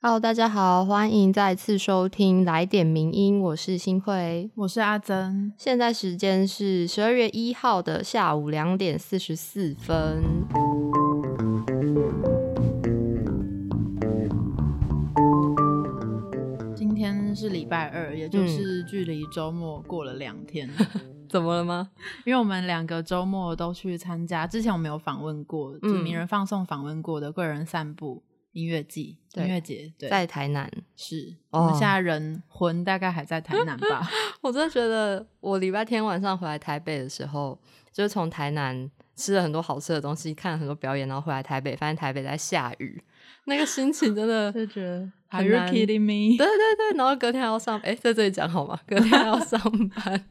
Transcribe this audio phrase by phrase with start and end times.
[0.00, 5.52] Hello，大家好，欢迎再次收听来点名音，我是新慧，我是阿珍。
[5.58, 10.22] 现在时间是十二月一号的下午两点四十四分。
[16.76, 20.70] 今天是礼拜二，也就是距离周末过了两天。
[21.28, 21.90] 怎么了吗？
[22.24, 28.22] 因为我们两个周末都去参加，之前我们有访问过，就名人放送访问过的贵人散步。
[28.52, 34.08] 音乐季、音乐节在台南，是我们现在人魂大概还在台南吧。
[34.40, 37.58] 我真的觉得，我礼拜天晚上回来台北的时候，
[37.92, 43.02] 就是从台南吃了很多好吃的东西，看了很多表演，然后回来台北，发现台北在下雨。
[43.44, 46.36] 那个心情真的就觉得，Are you kidding me？
[46.36, 48.78] 对对对，然后隔天还要上，哎，在这里讲好吗？
[48.86, 50.24] 隔天还要上班，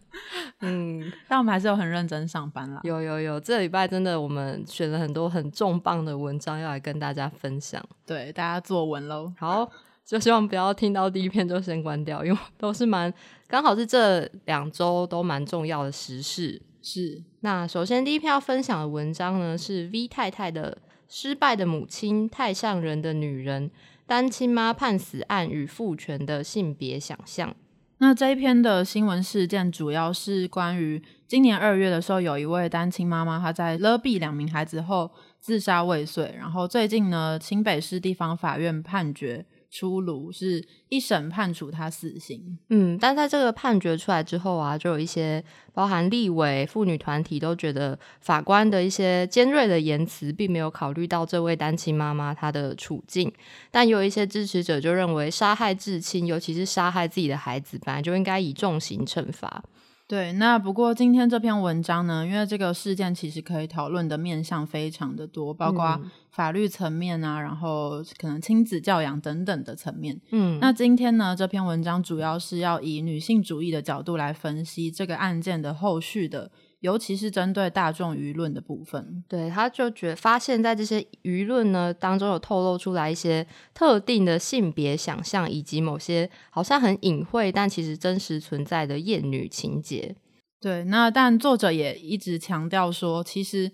[0.61, 2.79] 嗯，但我们还是有很认真上班啦。
[2.83, 7.83] 有有有，这礼拜真的我们选了很多很重磅的文章要来跟大家分享。
[8.05, 9.33] 对，大家作文喽。
[9.39, 9.67] 好，
[10.05, 13.11] 就希望不要听到第一篇就先关掉，因为都是蛮
[13.47, 16.61] 刚好是这两周都蛮重要的时事。
[16.83, 20.77] 是，那首先第一篇要分享的文章呢是 V 太太的。
[21.07, 23.71] 失败的母亲，太像人的女人，
[24.05, 27.55] 单亲妈判死案与父权的性别想象。
[27.99, 36.35] 那这一篇的新闻事件主要是关于今年二月的时候，有一位单亲妈妈，她在勒毙两名孩子后自杀未遂。
[36.37, 39.45] 然后最近呢，清北市地方法院判决。
[39.69, 53.31] 出炉是一审判处他死刑，嗯，但在这个判决出来之后啊，就有一些包含立委、妇女团体都觉得法官的一些尖锐的言辞，并没有考虑到这位单亲妈妈她的处境。
[53.69, 59.63] 但有一些支持者就认为，杀害至亲，尤其是杀害自己的孩子，本来就应该以重刑惩罚。
[60.07, 65.99] 对，那不过今天这篇文章呢，因为这个事件其实可以讨论的面向非常的多，包括
[66.31, 70.17] 法律层面啊，然后可能亲子教养等等的层面。
[70.31, 76.49] 嗯，那今天呢，这篇文章主要是要以女性主义的角度来分析这个案件的后续的。
[76.79, 90.15] 尤其是针对大众舆论的部分，对他就觉发现，在这些舆论呢当中，有透露出来一些特定的性别想象，以及某些好像很隐晦，但其实真实存在的厌女情节。
[90.59, 93.71] 对，那但作者也一直强调说，其实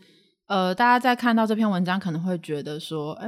[0.48, 3.28] 呃，大家在看到这篇文章，可能会觉得说，哎，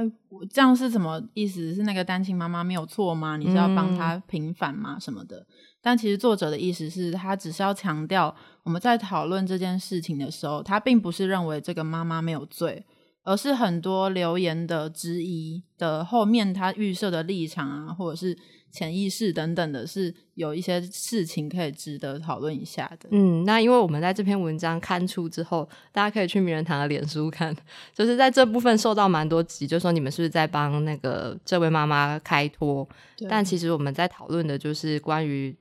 [0.50, 1.74] 这样是什么意思？
[1.74, 3.36] 是那个单亲妈妈没有错吗？
[3.36, 4.98] 你是要帮她平反吗？
[5.00, 5.46] 什么的？
[5.80, 8.34] 但其实作者的意思是他只是要强调，
[8.64, 12.84] 我们在讨论这件事情的时候，他并不是认为这个妈妈没有罪，
[13.26, 18.38] 而是很多留言的质疑的后面，他预设的立场啊，或者是
[18.70, 23.08] 潜意识等等的，是有一些事情可以值得讨论一下的。
[23.10, 27.52] 嗯，那因为我们在这篇文章刊出之后，大家可以去名人堂的脸书看，
[27.92, 32.88] 就是在这部分受到蛮多集，就说你们是不是在帮那个这位妈妈开脱？
[33.28, 35.54] 但其实我们在讨论的就是关于。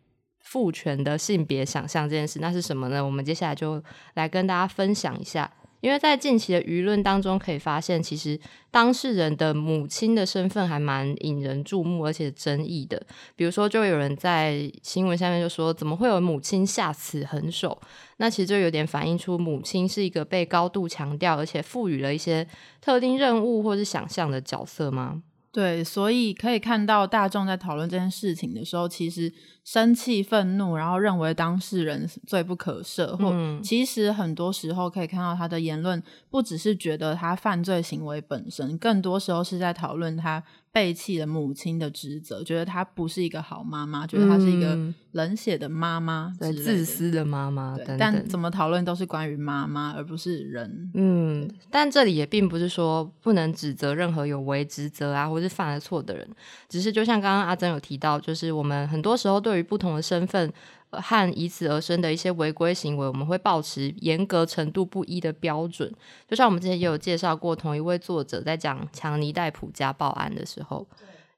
[0.48, 3.04] 父权的性别想象这件事，那是什么呢？
[3.04, 3.84] 我们接下来就
[4.14, 5.52] 来跟大家分享一下。
[5.86, 8.40] 因为在近期的舆论当中，可以发现，其实
[8.72, 13.00] 当事人的母亲的身份还蛮引人注目，而且争议的。
[13.36, 17.80] 比如说，就有人在新闻下面就说：“怎么会有母亲下此狠手？”
[18.18, 22.48] 那其实就有点反映出母亲是一个被高度强调，而且赋予了一些
[22.82, 25.22] 特定任务或是想象的角色吗？
[25.56, 29.32] 对，所以可以看到大众在讨论这件事情的时候，其实。
[29.66, 33.34] 生气、愤怒，然后认为当事人罪不可赦，或
[33.64, 40.44] 其实很多时候可以看到他的言论，不只是觉得他犯罪行为本身，更多时候是在讨论他
[40.76, 44.78] 背弃了母亲的职责，觉得她不是一个好妈妈，觉得她是一个
[45.14, 47.76] 冷血的妈妈，对，自私的妈妈。
[47.98, 50.92] 但怎么讨论都是关于妈妈，而不是人。
[50.94, 56.28] 嗯，但这里也并不是说不能指责任何有违职责啊，或是犯了错的人，
[56.70, 59.56] 只是就像刚刚阿珍有提到，就是我们很多时候对。
[59.56, 60.52] 对于不同的身份
[60.92, 65.92] 和以此而生的一些违规行为，我们会保持严格程度不一的标准。
[66.28, 70.88] 就像我们之前也有介绍过，同一位作者在讲强尼戴普家暴案的时候，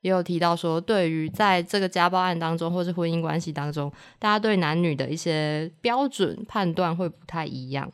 [0.01, 7.91] 也有提到说，对于在这个家暴案当中，或是婚姻关系当中，大家对男女的一些标准判断会不太一样。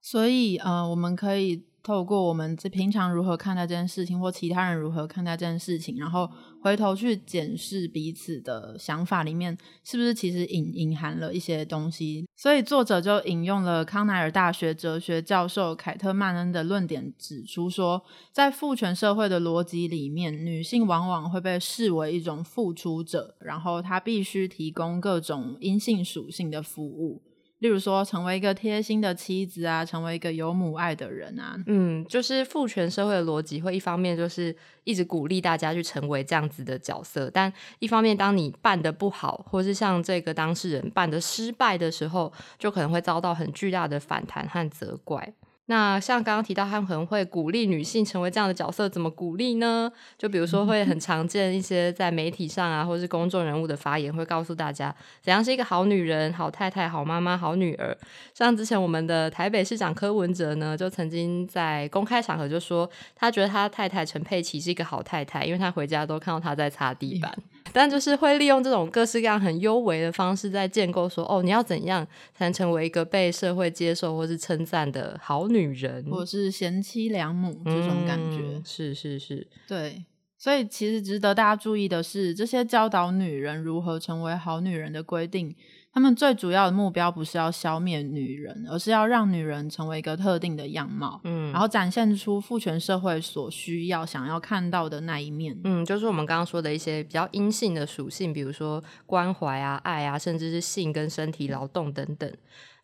[0.00, 1.64] 所以，呃，我们可以。
[1.84, 6.30] 透过我们这平常如何看待这件事情，或其他人如何看待这件事情，然后
[6.62, 12.24] 回头去检视彼此的想法里面，是不是其实隐隐含了一些东西？
[12.36, 27.20] 所以作者就引用了康奈尔大学哲学教授凯特曼恩的论点，指出说，在父权社会的逻辑里面，女性往往会被视为一种付出者，然后她必须提供各种阴性属性的服务。
[27.62, 31.56] 例如说，成为一个贴心的妻子啊，成为一个有母爱的人啊。
[31.68, 45.32] 嗯，就是父权社会的逻辑，会一方面就是一直鼓励大家去成为这样子的角色，但一方面，当你办的不好，或是像这个当事人办的失败的时候，就可能会遭到很巨大的反弹和责怪。
[45.66, 49.90] 那像刚刚提到，他们可能会鼓励女性成为这样的角色，怎么鼓励呢？
[50.18, 57.96] 就比如说，会很常见一些在媒体上啊，或是公众人物的发言，会告诉大家怎样是一个好女人、好太太、好妈妈、好女儿。
[58.34, 67.32] 像之前我们的台北市长柯文哲呢，就曾经在公开场合就说，他觉得他太太陈佩琪是一个好太太，因为他回家都看到他在擦地板。
[67.72, 78.62] 但就是会利用这种各式各样很优微的方式，在建构说，哦，你要怎样才能成为一个被社会接受或是称赞的好女人，或是贤妻良母这种感觉？
[78.64, 80.04] 是是是，对。
[80.36, 85.54] 所以其实值得大家注意的是，这些教导女人如何成为好女人的规定。
[85.92, 102.32] 他们最主要的目标不是要消灭女人，而是要让女人成为一个特定的样貌，嗯，然后展现出父权社会所需要、想要看到的那一面，嗯，就是我们刚刚说的一些比较阴性的属性，比如说关怀啊、爱啊，甚至是性跟身体劳动等等。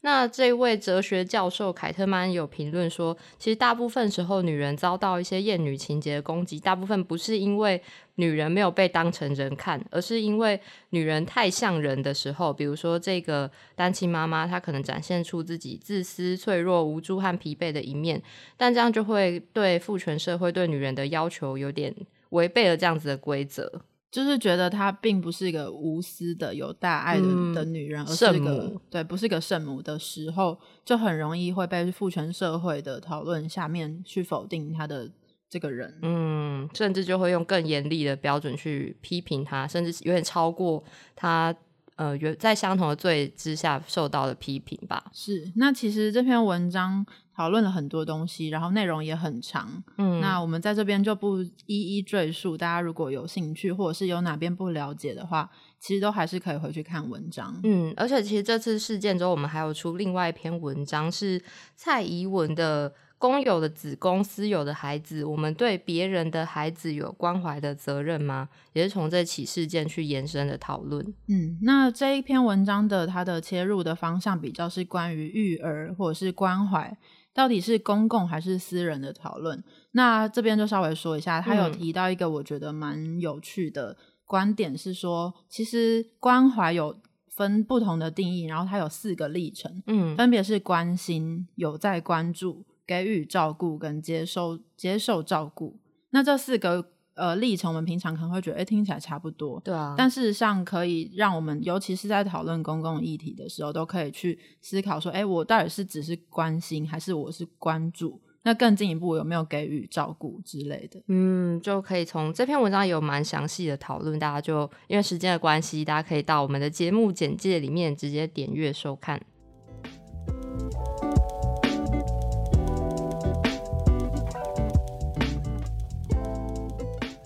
[0.01, 7.83] 那这位哲学教授凯特曼有评论说，其实大部分时候女人遭到一些厌女情节的攻击，大部分不是因为
[8.15, 10.61] 女人没有被当成人看，而是因为
[10.91, 18.23] 女人太像人的时候，比如说这个单亲妈妈，她可能展现出自己自私、脆弱、无助和疲惫的一面，
[18.57, 21.93] 但这样就会对父权社会对女人的要求有点
[22.31, 23.83] 违背了这样子的规则。
[24.11, 35.11] 就是觉得她并不是一个无私的、有大爱的的女人，而是一个对，不是一个圣母的时候，就很容易会被父权社会的讨论下面去否定她的
[35.51, 35.99] 这个人。
[36.03, 40.83] 嗯，甚至就会用更严厉的标准去批评她，甚至有点超过
[41.15, 41.55] 她
[41.99, 45.05] 呃，在相同的罪之下受到的批评吧。
[45.13, 47.05] 是，那其实这篇文章。
[47.39, 49.71] 讨论了很多东西，然后内容也很长。
[49.97, 52.59] 嗯，那我们在这边就不一一赘述。
[52.59, 55.49] 大家如果有兴趣，或者是有哪边不了解的话，
[55.79, 57.57] 其实都还是可以回去看文章。
[57.63, 61.41] 嗯，而且其实这次事件之后，我们还有出另外一篇文章，是
[61.77, 62.93] 蔡怡文的。
[63.19, 68.49] 公有的子宫，私有的孩子，我们对别人的孩子有关怀的责任吗？
[68.73, 71.05] 也是从这起事件去延伸的讨论。
[71.27, 76.97] 嗯，那这一篇文章的它的切入的方向比较是关于育儿或者是关怀，
[77.35, 79.65] 到底是公共还是私人的讨论。
[79.91, 92.65] 那这边就稍微说一下，他有提到一个我觉得蛮有趣的观点，是说其实关怀有分不同的定义，然后它有四个历程，嗯，分别是关心、有在关注。
[92.89, 99.95] 给予照顾跟接受接受照顾，那这四个呃历程，我们平常可能会觉得，哎，听起来差不多，对啊。
[99.99, 108.19] 但事实上，可以让我们，尤其是在讨论公共议题的时候，都可以去思考说，哎，我到底是只是关心，还是我是关注？
[108.45, 111.03] 那更进一步，有没有给予照顾之类的？
[111.09, 119.21] 嗯，就可以从这篇文章有蛮详细的讨论，大家就因为时间的关系，大家可以到我们的节目简介里面直接点阅收看。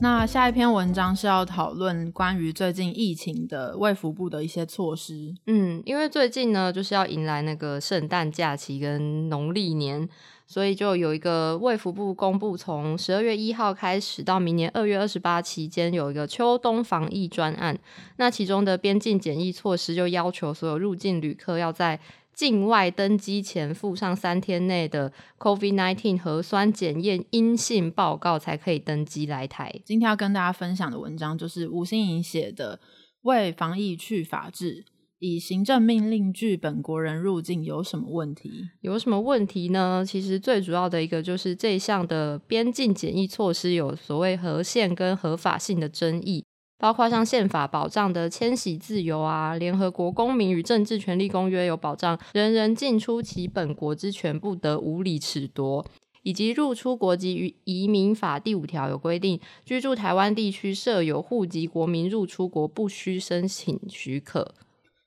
[0.02, 5.32] 那下一篇文章是要讨论关于最近疫情的卫福部的一些措施。
[5.46, 10.08] 嗯，因为最近呢就是要迎来那个圣诞假期跟农历年，
[10.44, 17.78] 所以就有一个卫福部公布，从十二月一号开始到明年二月二十八期间，有一个秋冬防疫专案。
[18.16, 22.00] 那其中的边境检疫措施就要求所有入境旅客要在
[22.34, 29.80] 境外登机前附上三天内的 COVID-19 核酸检验阴性报告，才可以登机来台。
[29.84, 32.78] 今天要跟大家分享的文章就是吴欣颖写的
[33.22, 34.76] 《为防疫去法治》，
[35.18, 38.50] 以行政命令拒本国人入境有什么问题？
[38.80, 40.04] 有什么问题呢？
[40.04, 46.44] 其实最主要的一个就是这一项的边境检疫措施有所谓合宪跟合法性的争议。
[46.82, 55.86] 包括像宪法保障的迁徙自由啊，联合国公民与政治权利公约有保障人人进出其本国之权不得无理褫夺，
[56.24, 64.52] 以及入出国籍与移民法第五条有规定，居住台湾地区设有户籍国民入出国不需申请许可。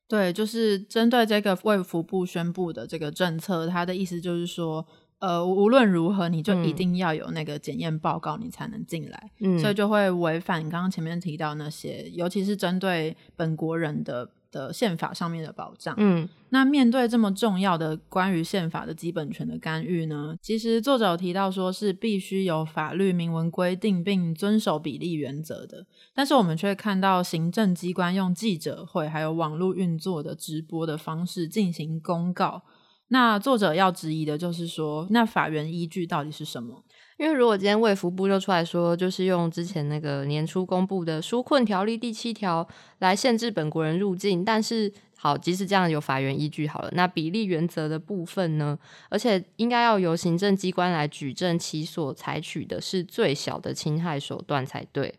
[0.08, 4.86] 对，就是针对这个卫福部宣布的这个政策，他的意思就是说。
[5.19, 15.95] 呃，无论如何，你就一定要有那个检验报告，你才能进来，所以就会违反刚刚前面提到那些，尤其是针对本国人的的宪法上面的保障。
[15.98, 20.36] 嗯，那面对这么重要的关于宪法的基本权的干预呢？
[20.41, 32.63] 其实作者有提到说是必须有法律明文规定并遵守比例原则的，但是我们却看到行政机关用记者会还有网络运作的直播的方式进行公告。
[33.09, 36.83] 那作者要质疑的就是说，那法源依据到底是什么？
[37.17, 42.67] 因为如果今天卫福部就出来说，就是用之前那个年初公布的纾困条例第七条
[43.00, 48.77] 来限制本国人入境，但是好，即使这样有法源依据好了，那比例原则的部分呢？
[49.09, 55.15] 而且应该要由行政机关来举证其所采取的是最小的侵害手段才对。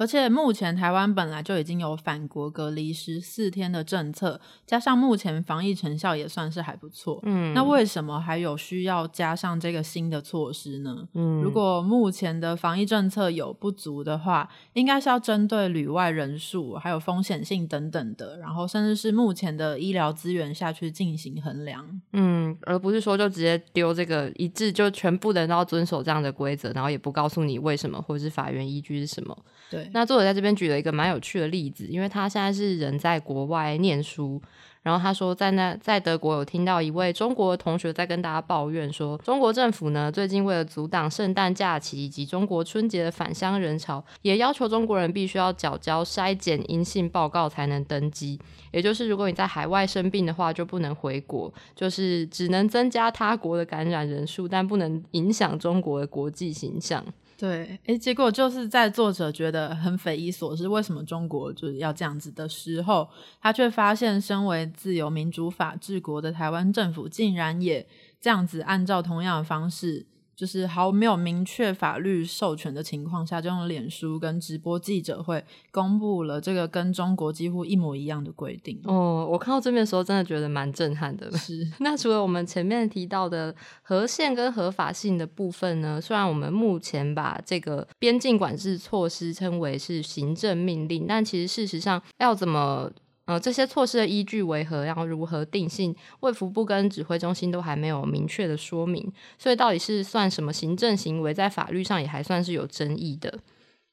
[0.00, 7.20] 而且目前台湾本来就已经有返国隔离十四天的政策，加上目前防疫成效也算是还不错。
[7.24, 11.06] 嗯，那为什么还有需要加上这个新的措施呢？
[11.12, 21.86] 嗯，如果目前的防疫政策有不足的话，应该是要针对旅外人数、还有风险性等等的，然后甚至是目前的医疗资源下去进行衡量。
[22.14, 29.36] 嗯，而不是说就直接丢这个一致，就全部的人都要遵守这样的规则，然后也不告诉你为什么或者是法源依据是什么。
[29.70, 34.40] 对，那作者在这边举了一个蛮有趣的例子，因为他现在是人在国外念书，
[34.82, 48.38] 然后他说在那在德国有听到一位中国同学在跟大家抱怨说，中国政府呢最近为了阻挡圣诞假期以及中国春节的返乡人潮，也要求中国人必须要缴交筛检阴性报告才能登机，
[48.72, 57.04] 也就是如果你在海外生病的话就不能回国，就是只能增加他国的感染人数，但不能影响中国的国际形象。
[57.40, 63.08] 对，诶，结果就是在作者觉得很匪夷所思，为什么中国就是要这样子的时候，
[63.40, 67.86] 他却发现身为自由民主法治国的台湾政府，竟然也
[68.20, 70.04] 这样子按照同样的方式。
[70.40, 78.80] 就是毫没有明确法律授权的情况下，就用脸书跟直播记者会公布了这个跟中国几乎一模一样的规定。
[78.84, 81.30] 哦，我看到这边的时候，真的觉得蛮震撼的。
[81.36, 86.00] 是， 那除了我们前面提到的合宪跟合法性的部分呢？
[86.00, 92.90] 虽然我们目前把这个边境管制措施称为是行政命令，但其实事实上要怎么？
[93.30, 95.94] 呃，这些措施的依据为何，然后如何定性？
[96.18, 99.08] 卫福部跟指挥中心都还没有明确的说明，
[99.38, 103.38] 所以到底是算什么行政行为，在法律上也还算是有争议的。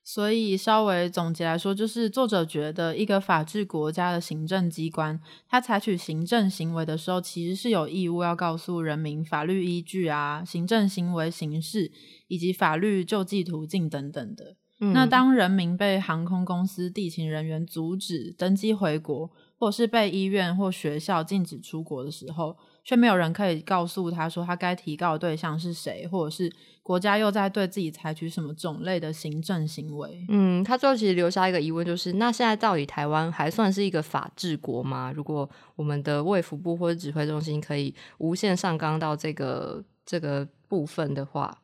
[0.03, 11.91] 所以稍微总结来说，就是作者觉得一个法治国家的行政机关，它采取行政行为的时候，其实是有义务要告诉人民法律依据啊、行政行为形式
[12.27, 14.56] 以及法律救济途径等等的。
[14.79, 26.51] 那当人民被航空公司地勤人员阻止登机回国，或是被医院或学校禁止出国的时候，却没有人可以告诉他说他该提告的对象是谁，或者是
[26.84, 30.24] 国家又在对自己采取什么种类的行政行为。
[30.29, 35.12] 嗯，他最后其实留下一个疑问，就是那现在到底台湾还算是一个法治国吗？
[35.12, 41.57] 如果我们的卫福部或者指挥中心可以无限上纲到这个这个部分的话。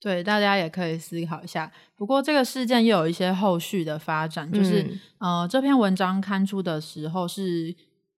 [0.00, 1.70] 对，大家也可以思考一下。
[1.96, 4.88] 不过这个事件又有一些后续的发展，就是
[5.18, 7.74] 呃，这篇文章刊出的时候是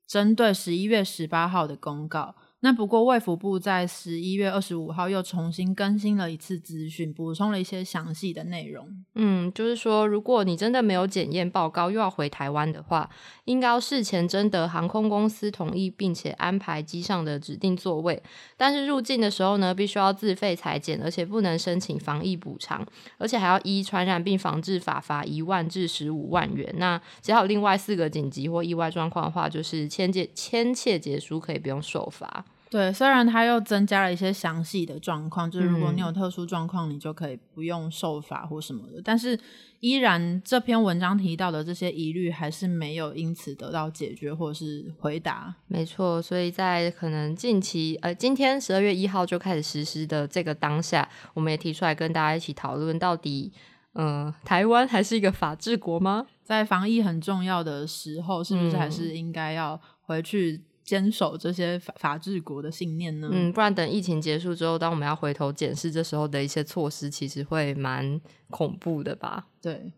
[0.07, 2.35] 针对十一月十八号的公告。
[2.63, 8.87] 那不过，卫福部在十一月二十五号又重新更新了一次资讯，补充了一些详细的内容。
[9.15, 13.09] 嗯，就是说，如果你真的没有检验报告，又要回台湾的话，
[13.47, 18.23] 应该要事前征得航空公司同意，并且安排机上的指定座位。
[18.59, 22.87] 但是入境的时候呢，必须要自费裁剪，而且不能申请防疫补偿，
[23.17, 26.71] 而且还要依传染病防治法罚一万至十五万元。
[26.77, 32.45] 那只要有另外四个紧急或意外状况的话，就是签结签切结束可以不用受罚。
[32.71, 39.37] 对，虽然他又增加了一些详细的状况，就是如果你有特殊状况，你就可以不用受罚或什么的，但是
[39.81, 45.53] 依然这篇文章提到的这些疑虑还是没有因此得到解决或是回答。
[45.67, 53.53] 没错，所以在可能近期，呃，今天十二月一号就开始实施的这个当下，我们也提出来跟大家一起讨论，到底，
[53.95, 56.25] 呃，台湾还是一个法治国吗？
[56.45, 60.63] 在防疫很重要的时候，是不是还是应该要回去？
[60.91, 63.29] 坚守这些法法治国的信念呢？
[63.31, 69.47] 嗯，不然等疫情结束之后，当我们要回头检视这时候的一些措施，其实会蛮恐怖的吧？
[69.63, 69.93] 对。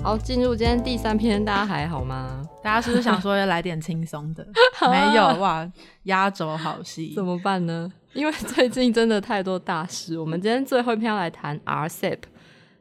[0.00, 2.40] 好，进入今天第三篇，大家还好吗？
[2.62, 4.46] 大家是不是想说要来点轻松的？
[4.88, 5.68] 没有哇，
[6.04, 7.92] 压轴好戏，怎么办呢？
[8.12, 10.16] 因为最近真的太多大事。
[10.16, 12.18] 我们今天最后一篇要来谈 RCEP。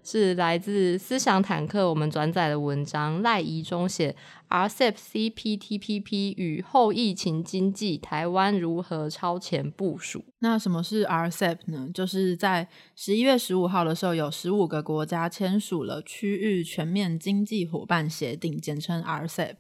[0.04, 4.16] 是来自思想坦克我们转载的文章，赖怡中写
[4.50, 10.26] RCEP CPTPP 与后疫情经济，台湾如何超前部署？
[10.40, 11.90] 那什么是 RCEP 呢？
[11.94, 19.56] 就是在十一月十五号的时候，有十五个国家签署了区域全面经济伙伴协定，简称 RCEP。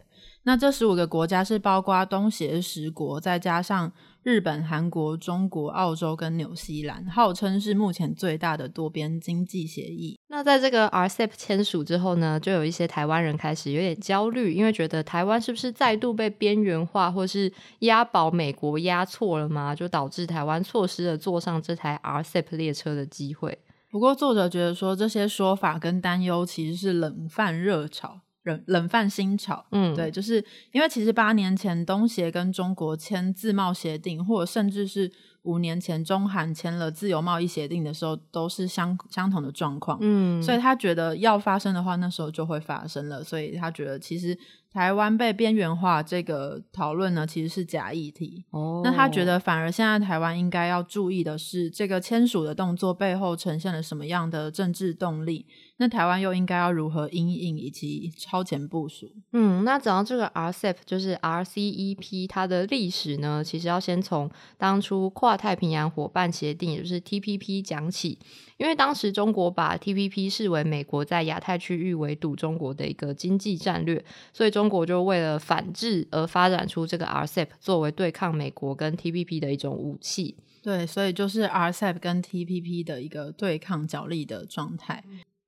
[0.45, 3.93] 那这十五个国家是包括东协十国，再加上。
[4.23, 10.17] 日本、韩国、中国、澳洲跟纽西兰，号称是目前最大的多边经济协议。
[10.43, 19.73] 那在这个 RCEP 签署之后呢，就有一些台湾人开始有点焦虑，因为觉得台湾是不是再度被边缘化，或是押宝美国押错了吗？
[19.73, 23.57] 就导致台湾错失了坐上这台 RCEP 列车的机会。
[23.91, 28.19] 不过作者觉得说，这些说法跟担忧其实是冷饭热炒。
[28.43, 35.09] 冷冷饭新炒，嗯，对，就是因为其实八年前东协跟中国签自贸协定，或者甚至是
[35.43, 44.38] 五年前中韩签了自由贸易协定的时候，都是相相同的状况，嗯，所以他觉得要发生的话，那时候就会发生了，所以他觉得其实。
[44.73, 48.43] 台湾被边缘化这个讨论呢，其实是假议题。
[48.50, 55.45] 哦，那他觉得反而现在台湾应该要注意的是，这个签署的动作背后呈现了什么样的政治动力？
[55.77, 59.12] 那台湾又应该要如何应应以及超前部署？
[59.33, 68.18] 嗯，那讲到这个 RCEP，就是 RCEP，它的历史呢，其实要先从当初跨太平洋伙伴协定，也就是 TPP 讲起。
[68.58, 80.36] 因为当时中国把 TPP 视为美国在亚太区域围堵中国的一个经济战略，所以中国就为了反制而发展出这个 RCEP 作为对抗美国跟 TPP 的一种武器。
[80.62, 85.04] 对，所以就是 RCEP 跟 TPP 的一个对抗角力的状态。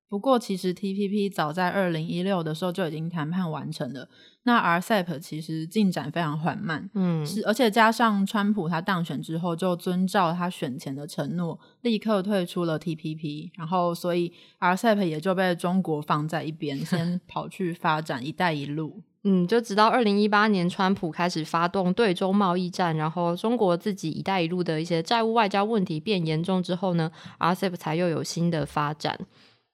[0.07, 4.07] 不过，其实 TPP 早在二零一六的时候就已经谈判完成了。
[4.43, 19.01] 那 RCEP 其实进展非常缓慢，嗯，是而且加上川普他当选之后，就遵照他选前的承诺，立刻退出了 TPP，然后所以 RCEP 也就被中国放在一边，先 跑去发展“一带一路”。
[19.27, 29.19] 嗯，就直到二零一八年，川普开始发动对中贸易战，然后中国自己“一带一路”的一些债务外交问题变严重之后呢，RCEP 才又有新的发展。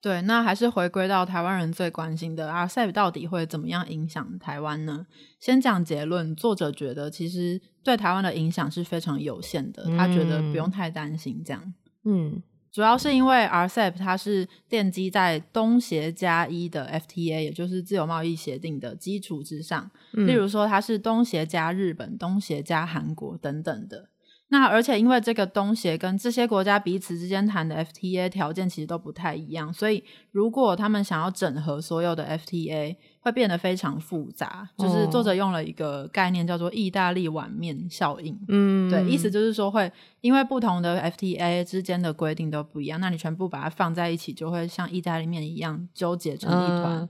[0.02, 5.06] 对，那还是回归到台湾人最关心的 RCEP 到底会怎么样影响台湾呢？
[5.40, 11.74] 先讲结论，作者觉得其实对台湾的影响是非常有限的，他觉得不用太担心这样。
[12.04, 12.42] 嗯，
[12.72, 19.92] 主要是因为 RCEP 它是奠基在东协加一的 FTA，也就是自由贸易协定的基础之上。
[20.14, 24.10] 例如说，它是东协加日本、东协加韩国等等的。
[24.54, 34.68] 那而且因为这个东协跟这些国家彼此之间谈的 FTA 条件其实都不太一样，所以如果他们想要整合所有的 FTA，会变得非常复杂。
[34.78, 47.08] 就是作者用了一个概念叫做“意大利碗面效应”，嗯，对，意思就是说会因为不同的 FTA 之间的规定都不一样，那你全部把它放在一起，就会像意大利面一样纠结成一团。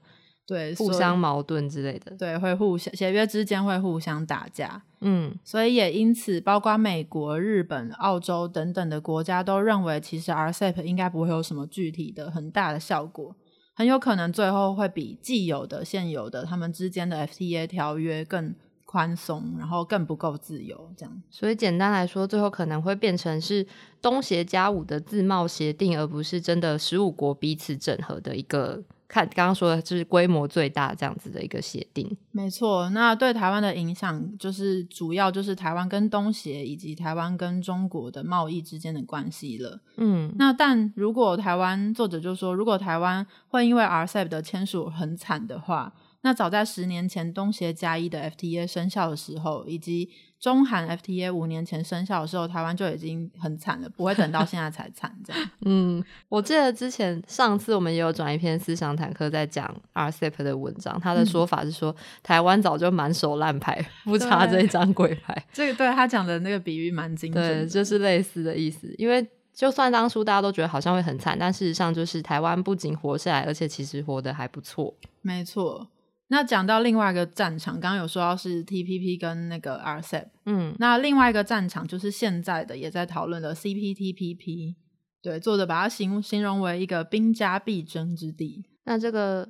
[0.52, 13.34] 对，互相矛盾之类的，对，会互相协约之间会互相打架，嗯，所以也因此，包括美国、日本、澳洲等等的国家都认为，其实 RCEP 应该不会有什么具体的很大的效果，
[13.74, 21.24] 很有可能最后会比既有的现有的他们之间的 FTA 条约更宽松，然后更不够自由，这样。
[21.30, 23.66] 所以简单来说，最后可能会变成是
[24.02, 28.84] 东协加五的自贸协定，而不是真的十五国彼此整合的一个。
[29.12, 32.10] 看刚刚说的，就是规模最大这样子的一个协定。
[32.32, 39.82] 没错，那对台湾的影响，就是主要就是台湾跟东协以及台湾跟中国的贸易之间的关系了。
[39.98, 45.94] 嗯，那但如果台湾作者就说，如果台湾会因为 RCEP 的签署很惨的话。
[46.24, 50.08] 那早在十年前东协加一的 FTA 生效的时候，以及
[50.42, 55.50] 中韩 FTA 五年前生效的时候，台湾就已经很惨了，不会等到现在才惨这样。
[55.66, 65.46] 嗯，我记得之前上次我们也有转一篇思想坦克在讲 RCEP 的文章，他的说法是说台湾早就满手烂牌，不差这一张鬼牌。
[65.54, 68.92] 这个对他讲的那个比喻蛮精准，对，就是类似的意思。
[68.98, 69.24] 因为
[69.54, 74.92] 就算当初大家都觉得好像会很惨，但事实上就是台湾不仅活下来，而且其实活得还不错。
[75.22, 75.88] 没错。
[76.34, 84.76] 那讲到另外一个战场，刚刚有说到是 TPP 跟那个 RCEP，嗯，那另外一个战场就是现在的也在讨论的 CPTPP，
[85.22, 88.64] 对，作者把它形形容为一个兵家必争之地。
[88.86, 89.50] 那这个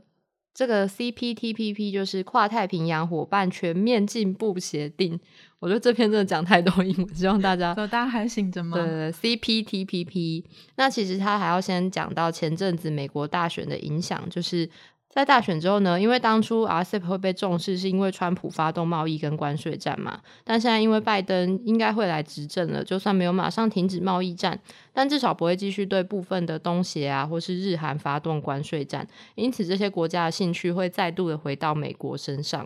[0.55, 5.19] 这个 CPTPP 就是跨太平洋伙伴全面进步协定。
[5.59, 8.75] 我觉得这篇真的讲太多英文，希望大家 大家还醒着吗？
[8.75, 10.45] 对，CPTPP。
[10.77, 14.67] 那其实他还要先讲到前阵子美国大选的影响，就是。
[15.13, 20.21] 在大选之后呢，因为当初 RCEP 会被重视，是因为川普发动贸易跟关税战嘛。
[20.45, 24.57] 但现在因为拜登应该会来执政了，就算没有马上停止贸易战，
[24.93, 29.05] 但至少不会继续对部分的东协啊或是日韩发动关税战。
[29.35, 32.65] 因此，这些国家的兴趣会再度的回到美国身上。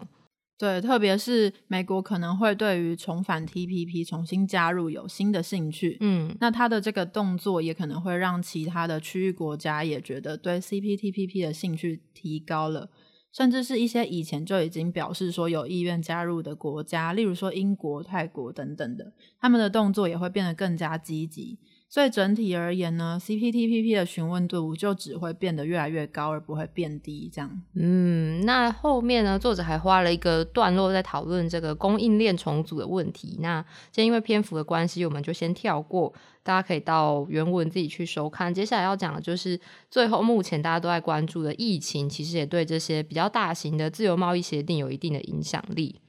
[0.57, 12.89] 对，特别是美国可能会对于重返 TPP 重新加入有新的兴趣，嗯，那他的这个动作也可能会让其他的区域国家也觉得对 CPTPP 的兴趣提高了，
[13.33, 21.59] 甚至是一些以前就已经表示说有意愿加入的国家，例如说英国、泰国等等的，他们的动作也会变得更加积极。
[21.87, 27.29] 所以整体而言呢，CPTPP 的询问度就只会变得越来越高，而不会变低。
[27.31, 33.37] 这样，嗯，那后面呢，作者还花了一个段落在讨论这个供应链重组的问题。
[33.39, 36.11] 那今天因为篇幅的关系，我们就先跳过，
[36.43, 38.53] 大家可以到原文自己去收看。
[38.53, 39.57] 接下来要讲的就是
[39.89, 46.01] 最后目前大家都在关注的疫情，其实也对这些比较大型的自由贸易协定有一定的影响力。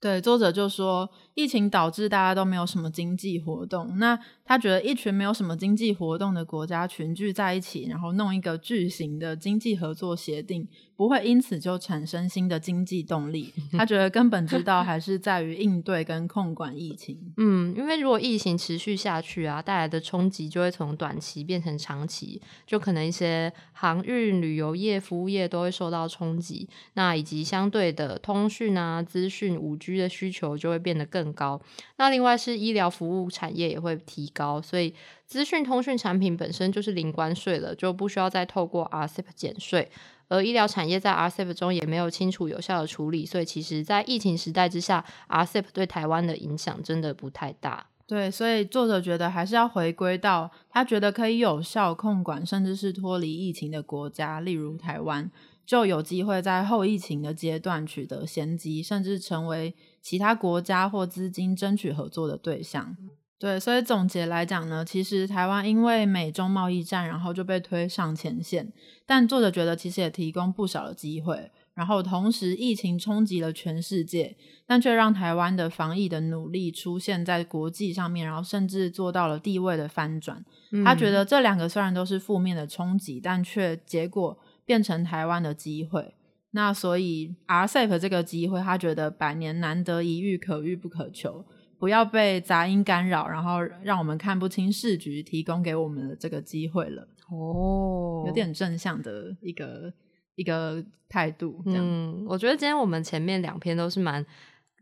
[0.00, 3.98] 对，作者就说，疫情导致大家都没有什么经济活动。
[3.98, 4.18] 那
[4.52, 10.68] 他觉得一群没有什么经济活动的国家群聚在一起，然后弄一个巨型的经济合作协定。
[10.94, 13.52] 不会因此就产生新的经济动力。
[13.72, 17.18] 他觉得根本之道还是在于应对跟控管疫情。
[17.38, 26.68] 嗯，因为如果疫情持续下去啊，带来的冲击就会从短期变成长期，就可能一些航运、旅游业、服务业都会受到冲击。
[26.92, 31.60] 那以及相对的通讯啊、资讯、五 G 的需求就会变得更高。
[31.96, 34.94] 那另外是医疗服务产业也会提高，所以
[35.26, 39.90] 资讯通讯产品本身就是零关税了，就不需要再透过 RCEP 减税。
[40.28, 47.86] 而医疗产业在 RCEP 中也没有清楚有效的处理，所以其实，在疫情时代之下，RCEP 对台湾的影响真的不太大。
[48.06, 55.30] 对，所以作者觉得还是要回归到他觉得可以有效控管，甚至是脱离疫情的国家，例如台湾，
[55.66, 62.96] 就有机会在后疫情的阶段取得先机，甚至成为其他国家或资金争取合作的对象。
[63.42, 68.72] 对，所以总结来讲呢，其实台湾因为美中贸易战，然后就被推上前线。
[69.04, 71.50] 但作者觉得，其实也提供不少的机会。
[71.74, 80.44] 然后同时，疫情冲击了全世界，但却让台湾的防疫的努力出现在国际上面，然后甚至做到了地位的翻转。
[80.84, 86.14] 他觉得这两个虽然都是负面的冲击，但却结果变成台湾的机会。
[86.52, 91.44] 那所以 RCEP 这个机会，他觉得百年难得一遇，可遇不可求。
[91.82, 97.08] 不要被杂音干扰，然后让我们看不清市局提供给我们的这个机会了。
[97.28, 99.92] 哦，有点正向的一个
[100.36, 101.60] 一个态度。
[101.66, 104.24] 嗯，我觉得今天我们前面两篇都是蛮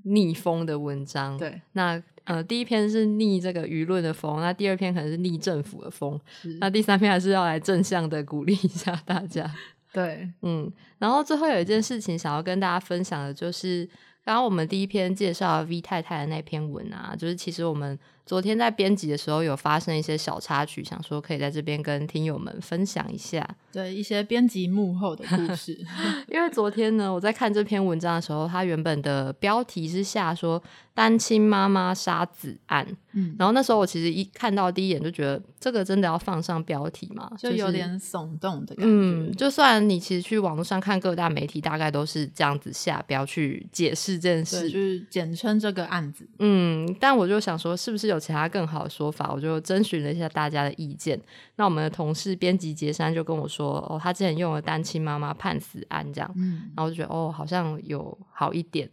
[0.04, 1.38] 逆风的文章。
[1.38, 6.20] 对，那呃，第一篇是逆这个舆论的风，那第二篇可能是逆政府的风，
[6.60, 9.50] 那第三篇还是要来正向的鼓励一下大家。
[9.90, 13.88] 对，嗯，然后最后有一件事情想要跟大家分享的，就是。
[14.24, 17.98] 然后我们第一篇介绍 V 太太的那篇文啊，就是其实我们。
[18.26, 25.76] 昨天在编辑的时候有发生一些小插曲，想说可以在这边跟听友们分享一下，对一些编辑幕后的故事。
[26.28, 30.62] 因为昨天呢，我在看这篇文章的时候，它原本的标题是下说
[30.94, 38.86] 单亲妈妈杀子案，嗯，然后那时候我其实一看到第一眼就觉得这个真的要放上标题嘛，就有点耸动的感觉。
[38.86, 46.28] 嗯，就算你其实去网络上看各大媒体，大概都是这样子下标去解释这件事，就是简称这个案子。
[46.38, 48.20] 嗯，但我就想说，是不是有？
[48.20, 51.18] 其他更好的说法，我就征询了一下大家的意见。
[51.56, 56.30] 那我们的同事编辑杰山就跟我说：“哦，他之前用了单亲妈妈判死案这样。”
[56.76, 58.88] 然后我就觉得哦，好像有好一点，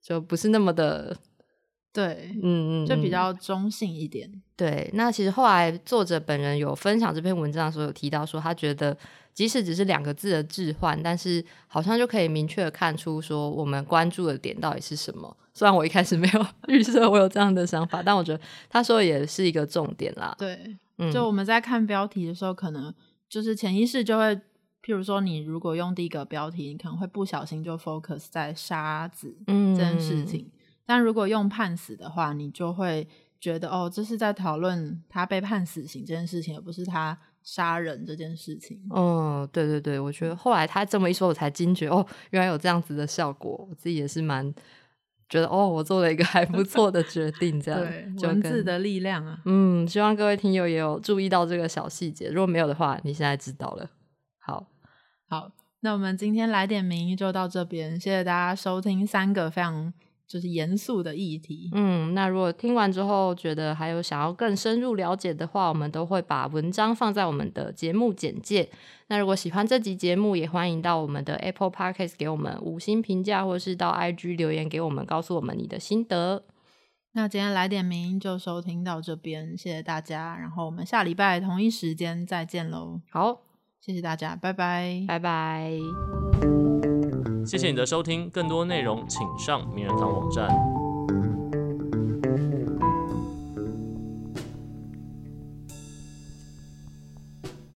[0.00, 1.16] 就不是那么的
[1.92, 4.30] 对，嗯嗯，就比较中性一点。
[4.56, 8.96] 对，那其实后来作者本人有分享这篇文章的时候，有提到说，他觉得
[9.32, 15.36] 即使只是两个字的置换，但是好像就可以明确的看出说我们关注的点到底是什么。
[15.54, 20.34] 虽然我一开始没有 预设我有这样的想法，但我觉得他说也是一个重点啦。
[20.38, 20.76] 对，
[21.12, 22.94] 就我们在看标题的时候，可能
[23.28, 24.36] 就是潜意识就会，
[24.84, 30.48] 譬如说，你如果用第一个标题，你可能会不小心就 focus 在沙子这件事情，
[30.88, 33.06] 但如果用判死的话，你就会。
[33.40, 38.84] 觉得哦，这是在讨论他被判死刑这件事情，而不是他杀人这件事情。
[38.90, 43.64] 哦，对对对，我觉得后来他这么一说，我才惊觉哦，原来有这样子的效果。
[43.70, 44.52] 我自己也是蛮
[45.28, 47.60] 觉得哦，我做了一个 还不错的决定。
[47.60, 49.38] 这样，对，文字的力量啊。
[49.44, 52.30] 嗯，希望各位听友也有注意到这个小细节。
[52.30, 53.88] 如果没有的话，你现在知道了。
[54.40, 54.66] 好，
[55.28, 59.94] 好，那我们今天来点名就到这边，谢谢大家收听三个非常。
[60.28, 61.70] 就是严肃的议题。
[61.72, 68.68] 嗯，那如果听完之后觉得还有想要更深入了解的话，我们都会把文章放在我们的节目简介。
[69.08, 76.44] 那如果喜欢这集节目，也欢迎到我们的 Apple Podcast 给我们五星评价，或是到 IG 留言给我们，告诉我们你的心得。
[77.12, 80.36] 那今天来点名就收听到这边，谢谢大家。
[80.38, 83.00] 然后我们下礼拜同一时间再见喽。
[83.10, 83.40] 好，
[83.80, 86.57] 谢谢大家，拜拜，拜拜。
[87.48, 90.77] 谢谢你的收听，更多内容请上名人堂网站。